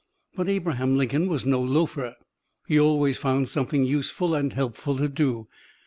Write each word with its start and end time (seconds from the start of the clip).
But 0.35 0.49
Abraham 0.49 0.97
Lincoln 0.97 1.27
was 1.27 1.45
no 1.45 1.61
loafer. 1.61 2.15
He 2.65 2.79
always 2.79 3.19
found 3.19 3.49
something 3.49 3.83
useful 3.83 4.33
and 4.33 4.51
helpful 4.51 4.97
to 4.97 5.07
do. 5.07 5.47